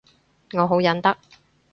[0.53, 1.15] 我好忍得